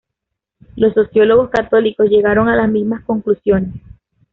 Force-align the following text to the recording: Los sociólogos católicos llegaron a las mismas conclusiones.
Los 0.75 0.95
sociólogos 0.95 1.51
católicos 1.51 2.09
llegaron 2.09 2.49
a 2.49 2.55
las 2.55 2.67
mismas 2.71 3.03
conclusiones. 3.03 3.75